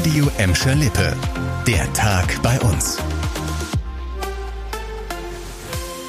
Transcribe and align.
Radio 0.00 0.30
Emscher 0.38 0.74
Lippe. 0.76 1.14
Der 1.66 1.92
Tag 1.92 2.40
bei 2.42 2.58
uns. 2.60 2.96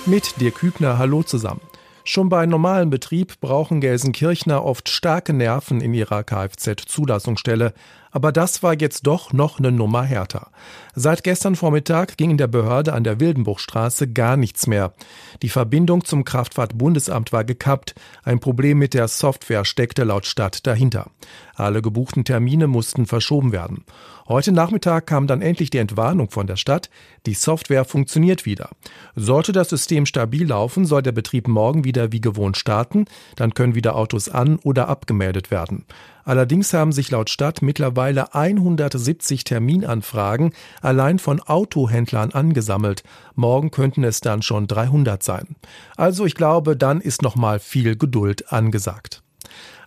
Mit 0.05 0.39
dir 0.39 0.51
Kübner, 0.51 0.97
hallo 0.97 1.23
zusammen. 1.23 1.59
Schon 2.05 2.29
bei 2.29 2.45
normalem 2.45 2.89
Betrieb 2.89 3.41
brauchen 3.41 3.81
Gelsenkirchner 3.81 4.63
oft 4.63 4.87
starke 4.87 5.33
Nerven 5.33 5.81
in 5.81 5.93
ihrer 5.93 6.23
Kfz-Zulassungsstelle. 6.23 7.73
Aber 8.11 8.31
das 8.31 8.61
war 8.61 8.79
jetzt 8.79 9.07
doch 9.07 9.33
noch 9.33 9.59
eine 9.59 9.71
Nummer 9.71 10.03
härter. 10.03 10.51
Seit 10.93 11.23
gestern 11.23 11.55
Vormittag 11.55 12.17
ging 12.17 12.31
in 12.31 12.37
der 12.37 12.47
Behörde 12.47 12.93
an 12.93 13.03
der 13.03 13.19
Wildenbuchstraße 13.19 14.11
gar 14.11 14.35
nichts 14.35 14.67
mehr. 14.67 14.93
Die 15.41 15.49
Verbindung 15.49 16.03
zum 16.03 16.25
Kraftfahrtbundesamt 16.25 17.31
war 17.31 17.45
gekappt. 17.45 17.95
Ein 18.23 18.39
Problem 18.39 18.77
mit 18.77 18.93
der 18.93 19.07
Software 19.07 19.63
steckte 19.63 20.03
laut 20.03 20.25
Stadt 20.25 20.67
dahinter. 20.67 21.09
Alle 21.55 21.81
gebuchten 21.81 22.25
Termine 22.25 22.67
mussten 22.67 23.05
verschoben 23.05 23.51
werden. 23.51 23.85
Heute 24.27 24.51
Nachmittag 24.51 25.07
kam 25.07 25.27
dann 25.27 25.41
endlich 25.41 25.69
die 25.69 25.77
Entwarnung 25.77 26.29
von 26.29 26.47
der 26.47 26.55
Stadt. 26.55 26.89
Die 27.25 27.33
Software 27.33 27.85
funktioniert 27.85 28.45
wieder. 28.45 28.69
Sollte 29.15 29.51
das 29.51 29.69
System 29.69 30.05
stabil 30.05 30.47
laufen, 30.47 30.85
soll 30.85 31.01
der 31.01 31.11
Betrieb 31.11 31.47
morgen 31.47 31.83
wieder 31.83 32.11
wie 32.11 32.21
gewohnt 32.21 32.57
starten. 32.57 33.05
Dann 33.35 33.53
können 33.53 33.75
wieder 33.75 33.95
Autos 33.95 34.29
an- 34.29 34.59
oder 34.63 34.89
abgemeldet 34.89 35.51
werden. 35.51 35.85
Allerdings 36.23 36.73
haben 36.73 36.91
sich 36.91 37.11
laut 37.11 37.29
Stadt 37.29 37.61
mittlerweile 37.61 38.33
170 38.33 39.43
Terminanfragen 39.43 40.53
allein 40.81 41.19
von 41.19 41.39
Autohändlern 41.39 42.31
angesammelt. 42.31 43.03
Morgen 43.35 43.71
könnten 43.71 44.03
es 44.03 44.21
dann 44.21 44.41
schon 44.41 44.67
300 44.67 45.21
sein. 45.23 45.55
Also 45.97 46.25
ich 46.25 46.35
glaube, 46.35 46.77
dann 46.77 47.01
ist 47.01 47.21
noch 47.21 47.35
mal 47.35 47.59
viel 47.59 47.95
Geduld 47.95 48.51
angesagt. 48.51 49.20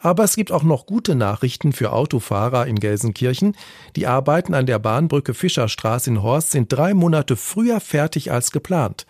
Aber 0.04 0.22
es 0.22 0.36
gibt 0.36 0.52
auch 0.52 0.64
noch 0.64 0.84
gute 0.84 1.14
Nachrichten 1.14 1.72
für 1.72 1.94
Autofahrer 1.94 2.66
in 2.66 2.78
Gelsenkirchen. 2.78 3.56
Die 3.96 4.06
Arbeiten 4.06 4.52
an 4.52 4.66
der 4.66 4.78
Bahnbrücke 4.78 5.32
Fischerstraße 5.32 6.10
in 6.10 6.22
Horst 6.22 6.50
sind 6.50 6.70
drei 6.70 6.92
Monate 6.92 7.36
früher 7.36 7.80
fertig 7.80 8.30
als 8.30 8.50
geplant. 8.50 9.06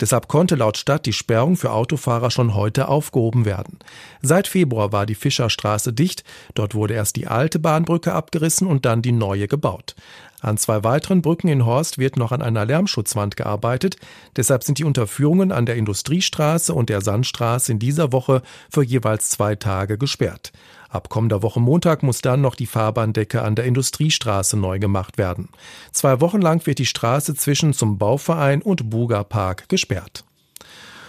Deshalb 0.00 0.28
konnte 0.28 0.54
laut 0.56 0.76
Stadt 0.76 1.06
die 1.06 1.14
Sperrung 1.14 1.56
für 1.56 1.72
Autofahrer 1.72 2.30
schon 2.30 2.54
heute 2.54 2.88
aufgehoben 2.88 3.46
werden. 3.46 3.78
Seit 4.20 4.46
Februar 4.46 4.92
war 4.92 5.06
die 5.06 5.14
Fischerstraße 5.14 5.94
dicht. 5.94 6.24
Dort 6.52 6.74
wurde 6.74 6.92
erst 6.92 7.16
die 7.16 7.26
alte 7.26 7.58
Bahnbrücke 7.58 8.12
abgerissen 8.12 8.66
und 8.66 8.84
dann 8.84 9.00
die 9.00 9.12
neue 9.12 9.48
gebaut. 9.48 9.94
An 10.40 10.58
zwei 10.58 10.84
weiteren 10.84 11.22
Brücken 11.22 11.48
in 11.48 11.64
Horst 11.64 11.98
wird 11.98 12.16
noch 12.16 12.32
an 12.32 12.42
einer 12.42 12.66
Lärmschutzwand 12.66 13.36
gearbeitet. 13.36 13.96
Deshalb 14.36 14.64
sind 14.64 14.78
die 14.78 14.84
Unterführungen 14.84 15.52
an 15.52 15.66
der 15.66 15.76
Industriestraße 15.76 16.74
und 16.74 16.90
der 16.90 17.00
Sandstraße 17.00 17.72
in 17.72 17.78
dieser 17.78 18.12
Woche 18.12 18.42
für 18.70 18.82
jeweils 18.82 19.30
zwei 19.30 19.54
Tage 19.54 19.98
gesperrt. 19.98 20.52
Ab 20.88 21.08
kommender 21.08 21.42
Woche 21.42 21.60
Montag 21.60 22.02
muss 22.02 22.20
dann 22.20 22.40
noch 22.40 22.54
die 22.54 22.66
Fahrbahndecke 22.66 23.42
an 23.42 23.54
der 23.54 23.64
Industriestraße 23.64 24.56
neu 24.56 24.78
gemacht 24.78 25.18
werden. 25.18 25.48
Zwei 25.92 26.20
Wochen 26.20 26.40
lang 26.40 26.66
wird 26.66 26.78
die 26.78 26.86
Straße 26.86 27.34
zwischen 27.34 27.72
zum 27.72 27.98
Bauverein 27.98 28.62
und 28.62 28.90
Buga 28.90 29.24
Park 29.24 29.68
gesperrt 29.68 30.24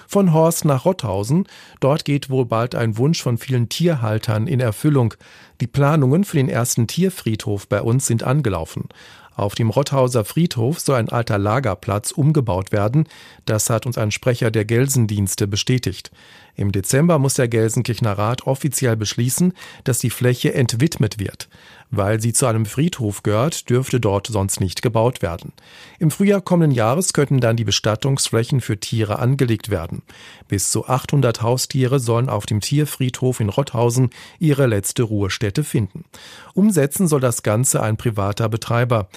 von 0.08 0.34
Horst 0.34 0.66
nach 0.66 0.86
Rotthausen. 0.86 1.48
Dort 1.80 2.06
geht 2.06 2.30
wohl 2.30 2.46
bald 2.46 2.76
ein 2.76 2.98
Wunsch 2.98 3.22
von 3.22 3.38
vielen 3.38 3.70
Tierhaltern 3.70 4.48
in 4.48 4.60
Erfüllung. 4.60 5.14
Die 5.62 5.68
Planungen 5.68 6.24
für 6.24 6.38
den 6.38 6.50
ersten 6.50 6.88
Tierfriedhof 6.88 7.68
bei 7.68 7.82
uns 7.82 8.06
sind 8.06 8.24
angelaufen. 8.24 8.90
Auf 9.36 9.54
dem 9.54 9.70
Rotthauser 9.70 10.24
Friedhof 10.24 10.80
soll 10.80 10.96
ein 10.96 11.10
alter 11.10 11.38
Lagerplatz 11.38 12.12
umgebaut 12.12 12.72
werden. 12.72 13.06
Das 13.46 13.70
hat 13.70 13.86
uns 13.86 13.98
ein 13.98 14.12
Sprecher 14.12 14.50
der 14.50 14.64
Gelsendienste 14.64 15.46
bestätigt. 15.46 16.12
Im 16.56 16.72
Dezember 16.72 17.20
muss 17.20 17.34
der 17.34 17.48
Gelsenkirchener 17.48 18.18
Rat 18.18 18.48
offiziell 18.48 18.96
beschließen, 18.96 19.54
dass 19.84 20.00
die 20.00 20.10
Fläche 20.10 20.54
entwidmet 20.54 21.20
wird. 21.20 21.50
Weil 21.92 22.20
sie 22.20 22.34
zu 22.34 22.46
einem 22.48 22.66
Friedhof 22.66 23.24
gehört, 23.24 23.70
dürfte 23.70 24.00
dort 24.00 24.28
sonst 24.28 24.60
nicht 24.60 24.82
gebaut 24.82 25.22
werden. 25.22 25.54
Im 26.00 26.12
Frühjahr 26.12 26.42
kommenden 26.42 26.76
Jahres 26.76 27.14
könnten 27.14 27.40
dann 27.40 27.58
die 27.58 27.64
Bestattungsflächen 27.64 28.62
für 28.62 28.80
Tiere 28.80 29.20
angelegt 29.20 29.70
werden. 29.70 30.02
Bis 30.48 30.72
zu 30.72 30.88
800 30.88 31.42
Haustiere 31.42 32.00
sollen 32.00 32.30
auf 32.30 32.46
dem 32.46 32.62
Tierfriedhof 32.62 33.40
in 33.40 33.50
Rotthausen 33.50 34.10
ihre 34.40 34.66
letzte 34.66 35.04
Ruhestätte 35.04 35.64
finden. 35.64 36.06
Umsetzen 36.54 37.08
soll 37.08 37.20
das 37.20 37.44
Ganze 37.44 37.84
ein 37.84 37.98
privater 37.98 38.50
Betreiber. 38.50 39.08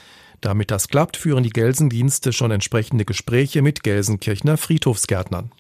Damit 0.41 0.71
das 0.71 0.89
klappt, 0.89 1.17
führen 1.17 1.43
die 1.43 1.51
Gelsendienste 1.51 2.33
schon 2.33 2.51
entsprechende 2.51 3.05
Gespräche 3.05 3.63
mit 3.63 3.83
Gelsenkirchener 3.83 4.57
Friedhofsgärtnern. 4.57 5.51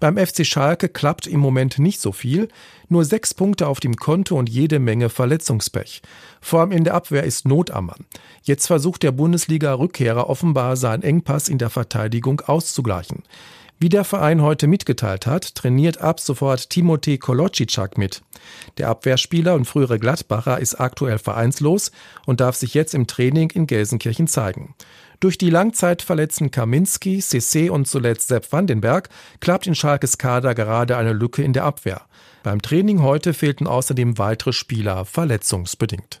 Beim 0.00 0.16
FC 0.16 0.46
Schalke 0.46 0.88
klappt 0.88 1.26
im 1.26 1.40
Moment 1.40 1.78
nicht 1.78 2.00
so 2.00 2.12
viel. 2.12 2.48
Nur 2.88 3.04
sechs 3.04 3.34
Punkte 3.34 3.66
auf 3.66 3.80
dem 3.80 3.96
Konto 3.96 4.38
und 4.38 4.48
jede 4.48 4.78
Menge 4.78 5.08
Verletzungspech. 5.08 6.02
Vor 6.40 6.60
allem 6.60 6.72
in 6.72 6.84
der 6.84 6.94
Abwehr 6.94 7.24
ist 7.24 7.46
Not 7.46 7.70
am 7.70 7.86
Mann. 7.86 8.06
Jetzt 8.42 8.66
versucht 8.66 9.02
der 9.02 9.12
Bundesliga-Rückkehrer 9.12 10.30
offenbar 10.30 10.76
seinen 10.76 11.02
Engpass 11.02 11.48
in 11.48 11.58
der 11.58 11.70
Verteidigung 11.70 12.40
auszugleichen. 12.40 13.24
Wie 13.80 13.88
der 13.88 14.02
Verein 14.02 14.42
heute 14.42 14.66
mitgeteilt 14.66 15.26
hat, 15.26 15.54
trainiert 15.54 15.98
ab 15.98 16.18
sofort 16.18 16.68
Timothy 16.68 17.18
Kolocicak 17.18 17.96
mit. 17.96 18.22
Der 18.76 18.88
Abwehrspieler 18.88 19.54
und 19.54 19.66
frühere 19.66 20.00
Gladbacher 20.00 20.58
ist 20.58 20.80
aktuell 20.80 21.18
vereinslos 21.18 21.92
und 22.26 22.40
darf 22.40 22.56
sich 22.56 22.74
jetzt 22.74 22.92
im 22.94 23.06
Training 23.06 23.50
in 23.50 23.68
Gelsenkirchen 23.68 24.26
zeigen. 24.26 24.74
Durch 25.20 25.38
die 25.38 25.50
langzeitverletzten 25.50 26.50
Kaminski, 26.50 27.18
Cissé 27.18 27.70
und 27.70 27.86
zuletzt 27.86 28.28
Sepp 28.28 28.50
Vandenberg 28.50 29.10
klappt 29.38 29.68
in 29.68 29.76
Schalkes 29.76 30.18
Kader 30.18 30.56
gerade 30.56 30.96
eine 30.96 31.12
Lücke 31.12 31.44
in 31.44 31.52
der 31.52 31.64
Abwehr. 31.64 32.02
Beim 32.42 32.60
Training 32.60 33.02
heute 33.02 33.32
fehlten 33.32 33.68
außerdem 33.68 34.18
weitere 34.18 34.52
Spieler 34.52 35.04
verletzungsbedingt. 35.04 36.20